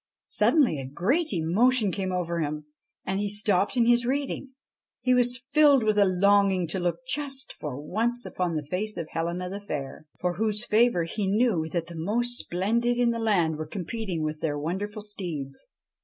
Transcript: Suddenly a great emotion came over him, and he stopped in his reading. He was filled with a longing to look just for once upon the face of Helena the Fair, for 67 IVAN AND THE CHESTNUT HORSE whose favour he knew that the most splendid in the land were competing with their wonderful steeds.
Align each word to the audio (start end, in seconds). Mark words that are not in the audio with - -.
Suddenly 0.29 0.79
a 0.79 0.85
great 0.89 1.31
emotion 1.31 1.91
came 1.91 2.11
over 2.11 2.39
him, 2.39 2.65
and 3.05 3.19
he 3.19 3.29
stopped 3.29 3.77
in 3.77 3.85
his 3.85 4.03
reading. 4.03 4.49
He 5.01 5.13
was 5.13 5.37
filled 5.37 5.83
with 5.83 5.95
a 5.95 6.07
longing 6.07 6.67
to 6.69 6.79
look 6.79 7.05
just 7.07 7.53
for 7.53 7.79
once 7.79 8.25
upon 8.25 8.55
the 8.55 8.65
face 8.65 8.97
of 8.97 9.09
Helena 9.09 9.47
the 9.47 9.59
Fair, 9.61 10.07
for 10.19 10.33
67 10.33 10.33
IVAN 10.33 10.33
AND 10.33 10.33
THE 10.33 10.33
CHESTNUT 10.33 10.37
HORSE 10.37 10.37
whose 10.37 10.65
favour 10.65 11.03
he 11.03 11.37
knew 11.37 11.69
that 11.69 11.85
the 11.85 12.03
most 12.03 12.35
splendid 12.39 12.97
in 12.97 13.11
the 13.11 13.19
land 13.19 13.57
were 13.57 13.67
competing 13.67 14.23
with 14.23 14.41
their 14.41 14.57
wonderful 14.57 15.03
steeds. 15.03 15.67